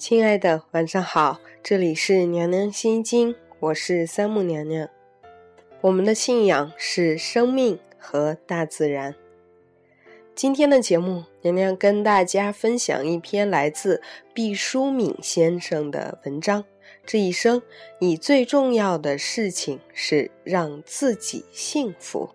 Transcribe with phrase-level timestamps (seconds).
[0.00, 4.88] 亲爱的，晚上好，这里是娘娘心经，我是三木娘娘。
[5.82, 9.14] 我们的信仰是生命和大自然。
[10.34, 14.00] 今天的节目，娘娘跟大家分享一篇来自
[14.32, 16.64] 毕淑敏先生的文章。
[17.04, 17.60] 这一生，
[17.98, 22.30] 你最重要的事情是让自己幸福。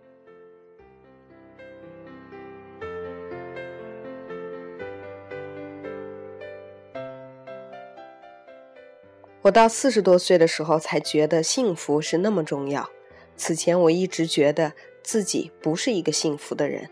[9.45, 12.89] 我到四十多岁的时候，才觉得幸福是那么重要。
[13.37, 14.73] 此前，我一直觉得
[15.03, 16.89] 自己不是一个幸福的人。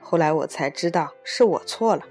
[0.00, 2.02] 后来我才知道，是我错了。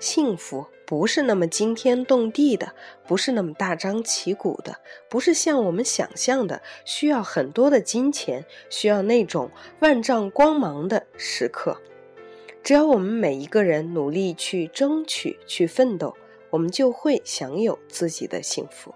[0.00, 2.72] 幸福不是那么惊天动地的，
[3.06, 11.76] 不是那么大张旗鼓的，不是像我们想象的需要很多的金钱，需要那种万丈光芒的时刻。
[12.62, 16.16] 只要我们每一个人努力去争取、去奋斗，
[16.48, 18.94] 我们就会享有自己的幸福。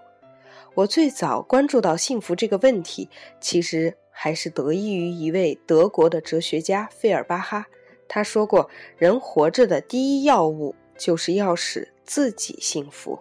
[0.75, 3.07] 我最早关注到幸福这个问题，
[3.39, 7.67] 其实还是得益于一位德国的哲学家费尔巴哈。
[8.07, 13.19] 他说过：“人活着的第一要务就是要使自己幸福。”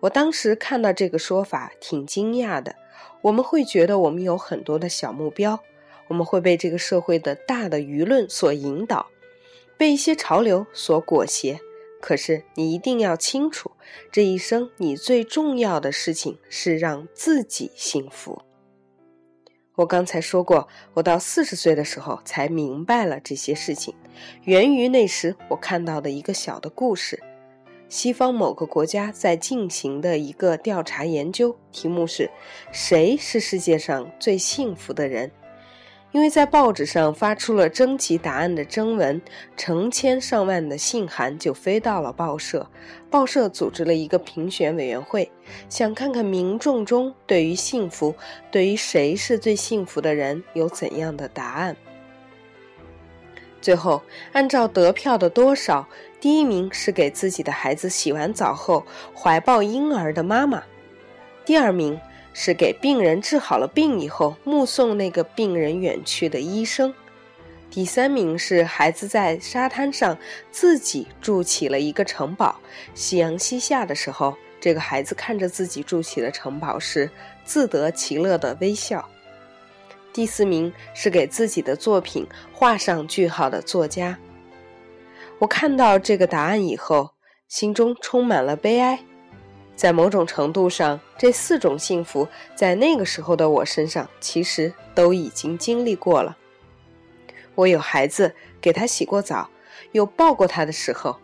[0.00, 2.74] 我当时看到这个说法，挺惊讶的。
[3.20, 5.60] 我们会觉得我们有很多的小目标，
[6.08, 9.08] 我们会被这个社会的大的舆论所引导，
[9.76, 11.60] 被一些潮流所裹挟。
[12.02, 13.70] 可是你一定要清楚，
[14.10, 18.42] 这一生你最重要的事情是让自己幸福。
[19.76, 23.94] 我刚才说过，我到四十岁的时候才明白了这些事情，
[24.42, 27.22] 源于那时我看到的一个小的故事。
[27.88, 32.28] 西方某个国家在进行的一个调查研究，题目是
[32.72, 35.30] “谁是世界上最幸福的人”。
[36.12, 39.20] 因为在报纸上发出了征集答案的征文，
[39.56, 42.68] 成千上万的信函就飞到了报社。
[43.10, 45.32] 报社组织了一个评选委员会，
[45.70, 48.14] 想看看民众中对于幸福、
[48.50, 51.74] 对于谁是最幸福的人有怎样的答案。
[53.62, 54.02] 最后，
[54.32, 55.88] 按照得票的多少，
[56.20, 58.84] 第一名是给自己的孩子洗完澡后
[59.14, 60.62] 怀抱婴儿的妈妈，
[61.46, 61.98] 第二名。
[62.32, 66.94] 是给病人治好了病以后，目送那个病人远去的医生。
[67.70, 70.18] 第三名是孩子在沙滩上
[70.50, 72.60] 自己筑起了一个城堡，
[72.94, 77.10] 夕阳西下的时候，这个孩子看着自己筑起的城堡时，
[77.44, 79.08] 自得其乐的微笑。
[80.12, 84.18] 第四名是给自己的作品画上句号的作家。
[85.38, 87.12] 我看到这个答案以后，
[87.48, 89.00] 心中充满了悲哀。
[89.82, 96.36] 在某种程度上，这四种幸福在那个时候的我身上，其实都已经经历过了。
[97.56, 99.50] 我有孩子，给他洗过澡，
[99.90, 101.16] 有抱过他的时候；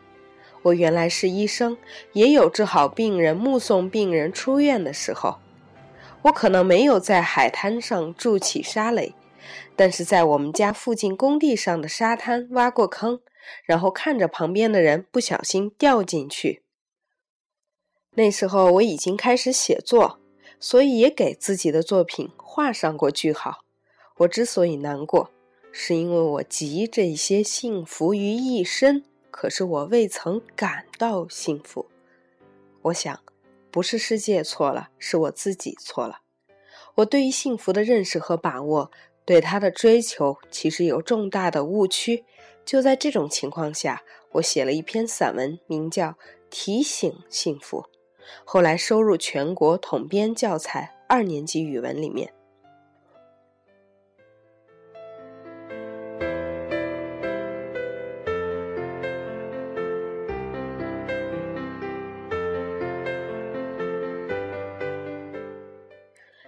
[0.63, 1.79] 我原来是医生，
[2.15, 5.39] 也有治好病人、目送病人出院的时候。
[6.23, 9.15] 我可能没有在海滩上筑起沙垒，
[9.77, 13.21] 但是在我们家附近工地上的沙滩挖过坑，
[13.65, 16.63] 然后看着旁边的人不小心掉进去。
[18.19, 20.19] 那时候我已经开始写作，
[20.59, 23.61] 所以也给自己的作品画上过句号。
[24.17, 25.31] 我之所以难过，
[25.71, 31.87] 是因为我集这些幸福于一身，可是我未曾感到幸福。
[32.83, 33.21] 我想，
[33.71, 36.23] 不是世界错了，是我自己错了。
[36.97, 38.91] 我对于幸福的认识和把握，
[39.25, 42.25] 对他的追求，其实有重大的误区。
[42.65, 44.03] 就在这种情况下，
[44.33, 46.09] 我写了一篇散文，名叫
[46.51, 47.83] 《提醒幸福》。
[48.45, 52.33] 后来收入全国统编教材二年级语文里面。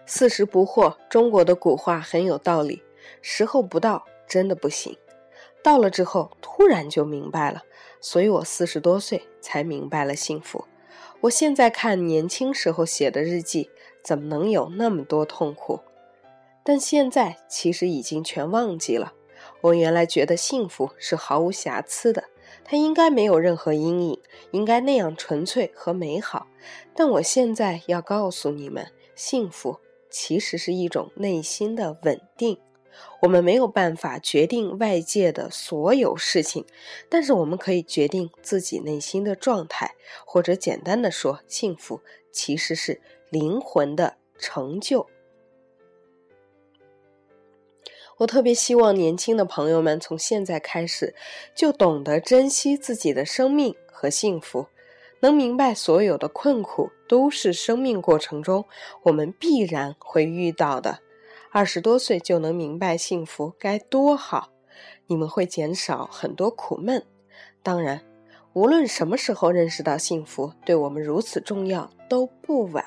[0.06, 2.82] 四十不惑，中国的古话很有道理。
[3.22, 4.92] 时候不到，真的不行；
[5.62, 7.62] 到了之后，突然就明白了。
[8.00, 10.64] 所以我四十多岁才明白了幸福。
[11.22, 13.70] 我现在看年轻时候写的日记，
[14.02, 15.80] 怎么能有那么多痛苦？
[16.62, 19.12] 但现在其实已经全忘记了。
[19.62, 22.24] 我原来觉得幸福是毫无瑕疵的，
[22.64, 24.20] 它应该没有任何阴影，
[24.50, 26.46] 应该那样纯粹和美好。
[26.94, 29.78] 但我现在要告诉你们，幸福
[30.10, 32.58] 其实是一种内心的稳定。
[33.22, 36.64] 我们没有办法决定外界的所有事情，
[37.08, 39.94] 但是我们可以决定自己内心的状态，
[40.24, 42.00] 或者简单的说，幸福
[42.32, 43.00] 其实是
[43.30, 45.06] 灵魂的成就。
[48.18, 51.14] 我特别希望年轻的朋友们从现在开始
[51.54, 54.66] 就懂得珍惜自己的生命和幸福。
[55.20, 58.64] 能明白所有的困苦都是生命过程中
[59.02, 61.00] 我们必然会遇到的。
[61.52, 64.50] 二十多岁就能明白幸福该多好，
[65.08, 67.04] 你们会减少很多苦闷。
[67.60, 68.02] 当然，
[68.52, 72.84] 无论什么时候认识到幸福对我们如此重要都不晚。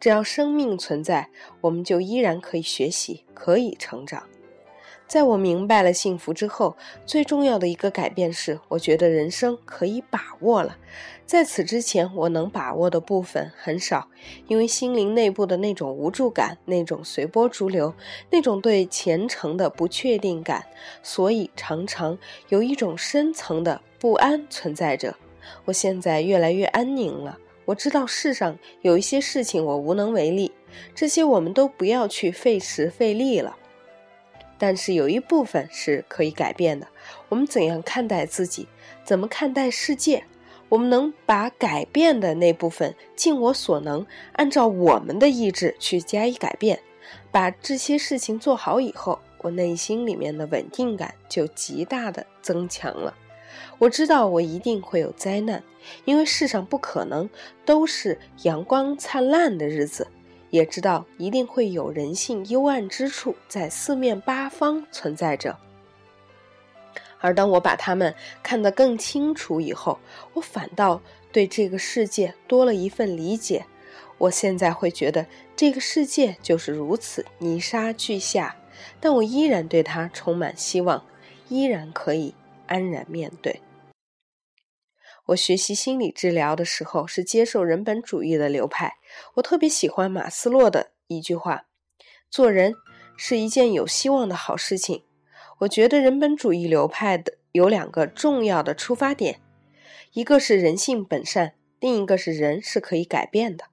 [0.00, 1.30] 只要生命存在，
[1.60, 4.24] 我们就依然可以学习，可以成长。
[5.08, 6.76] 在我明白了幸福之后，
[7.06, 10.76] 最重要的一个改变是，我觉得人生可以把握了。
[11.24, 14.06] 在此之前，我能把握的部分很少，
[14.48, 17.94] 因为心灵内部的那种无助感、那种随波逐流、
[18.30, 20.62] 那种对前程的不确定感，
[21.02, 22.18] 所以常常
[22.50, 25.16] 有一种深层的不安存在着。
[25.64, 27.38] 我现在越来越安宁了。
[27.64, 30.52] 我知道世上有一些事情我无能为力，
[30.94, 33.56] 这些我们都不要去费时费力了。
[34.58, 36.88] 但是有一部分是可以改变的，
[37.28, 38.66] 我们怎样看待自己，
[39.04, 40.24] 怎么看待世界，
[40.68, 46.80] 我们能把改变的那部分尽我所能，按照我们的意志去加以改变，
[47.30, 53.14] 把这些事情做好以后，我内心里面的稳定感就极大的增强了。
[53.78, 55.62] 我知道我一定会有灾难，
[56.04, 57.30] 因为世上不可能
[57.64, 60.06] 都是阳光灿烂的日子。
[60.50, 65.58] 也知道一定会有人性幽暗之处在四面八方存在着，
[67.20, 69.98] 而当我把它们看得更清楚以后，
[70.34, 71.00] 我反倒
[71.30, 73.66] 对这个世界多了一份理解。
[74.18, 78.56] 我现在会觉得这个世界就是如此泥沙俱下，
[78.98, 81.04] 但我依然对它充满希望，
[81.48, 82.34] 依然可以
[82.66, 83.60] 安然面对。
[85.28, 88.96] 我学习心理治疗的时候是接受人本主义的流派。
[89.34, 91.66] 我特别喜欢马斯洛的一句话
[92.30, 92.74] ：“做人
[93.14, 95.04] 是一件有希望的好事情。”
[95.60, 99.42] 我觉得人本主义流派的有两个重要的出发点，
[100.12, 103.66] 一个是人性本善，另一个是人是可以改变的。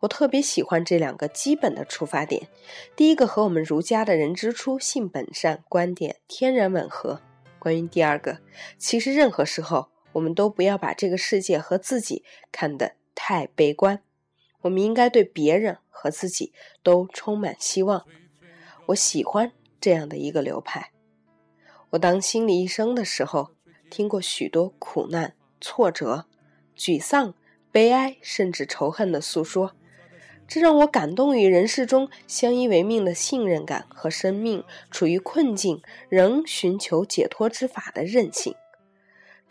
[0.00, 2.48] 我特别喜欢这两个基本的出发点。
[2.96, 7.20] 第一个和我们儒家的人之初性本善观点天然吻合。
[7.58, 8.38] 关于第二个，
[8.78, 9.91] 其实任何时候。
[10.12, 14.02] 我们都不要把这个世界和自己看得太悲观，
[14.62, 18.04] 我们应该对别人和自己都充满希望。
[18.86, 20.92] 我喜欢这样的一个流派。
[21.90, 23.50] 我当心理医生的时候，
[23.90, 26.26] 听过许多苦难、挫折、
[26.76, 27.34] 沮丧、
[27.70, 29.74] 悲哀，甚至仇恨的诉说，
[30.48, 38.54] 这让我感动于人世中相依为命的信任感和生命处于困境仍寻求解脱之法的韧性。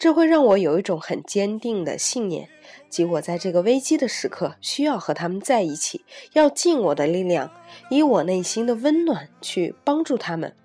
[0.01, 2.49] 这会让我有一种很坚定的信念，
[2.89, 6.03] 即我在这个危机的时刻需要和他们在一起，
[6.33, 7.51] 要尽我的力量，
[7.91, 10.55] 以我内心的温暖去帮助他们。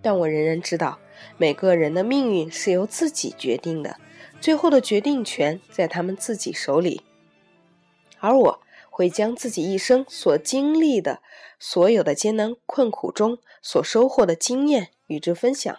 [0.00, 0.98] 但我仍然知道，
[1.36, 3.98] 每个人的命运是由自己决定的，
[4.40, 7.02] 最后的决定权在他们自己手里。
[8.18, 11.20] 而我会将自己一生所经历的
[11.58, 15.76] 所有的艰难困苦中所收获的经验与之分享。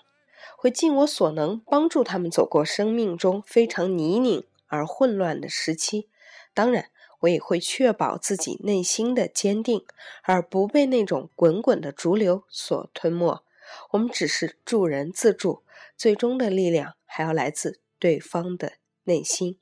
[0.58, 6.08] 会尽我所能帮助他们走过生命中非常泥泞而混乱的时期，
[6.54, 6.90] 当然，
[7.22, 9.86] 我也会确保自己内心的坚定，
[10.24, 13.44] 而不被那种滚滚的逐流所吞没。
[13.92, 15.64] 我们只是助人自助，
[15.96, 19.58] 最终的力量还要来自对方的内心。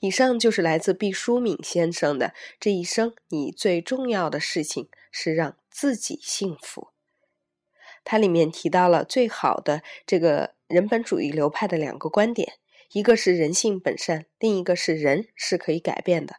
[0.00, 6.88] 以上就是来自毕淑敏先生的这一生，你最重要的事情是让自己幸福。
[8.10, 12.54] 它里面提到了最好的这个人本主义流派的两个观点，
[12.92, 16.36] 一个是人性本善，另一个是人是可以改变的。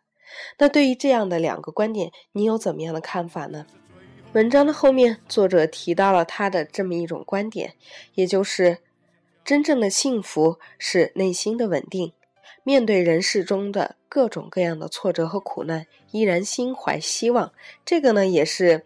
[0.57, 3.67] 那对于这样的两个观点，你有怎么样的看法呢？
[4.33, 7.75] 文章的后面，作者提到了他的这么一种观点，
[8.15, 8.79] 也就是
[9.45, 12.13] 真正的幸福是内心的稳定，
[12.63, 17.53] 面对人世中的各种各样的挫折和苦难，依然心怀希望。
[17.85, 18.83] 这个呢，也是。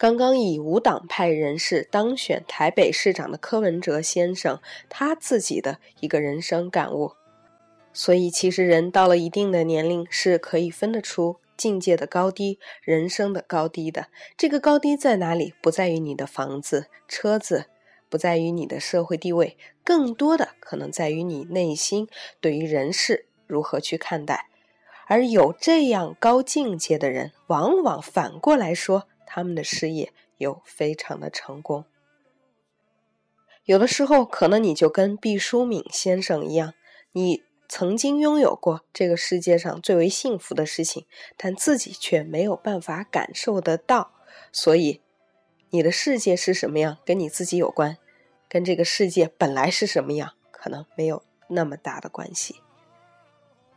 [0.00, 7.12] 刚刚以无党派人士当选台北市长的柯文哲先生，他自己的一个人生感悟。
[7.92, 14.06] 所以，其实人到了一定的年龄，是可以分得出境界的高低、人生的高低的。
[14.38, 15.52] 这个高低在哪里？
[15.60, 17.66] 不在于你的房子、车子，
[18.08, 22.08] 不在于你的社会地位，更多的可能在于你内心
[22.40, 24.48] 对于人事如何去看待。
[25.08, 29.06] 而有这样高境界的人，往往反过来说。
[29.32, 31.84] 他们的事业又非常的成功。
[33.64, 36.74] 有的时候，可能你就跟毕淑敏先生一样，
[37.12, 41.06] 你曾经拥有过这个世界上最为幸福的事情，
[41.36, 44.10] 但自己却没有办法感受得到。
[44.50, 45.00] 所以，
[45.70, 47.98] 你的世界是什么样，跟你自己有关，
[48.48, 52.56] 跟这个世界本来是什么样，可能没有那么大的关系。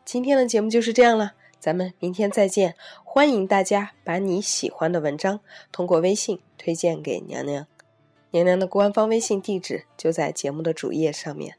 [0.04, 2.76] 今天的节目就是这样了，咱们明天再见。
[3.06, 5.40] 欢迎大家把你喜欢的文章
[5.72, 7.66] 通过微信推荐给娘娘，
[8.32, 11.56] 娘娘的官方微信地址就在节目的主页上面。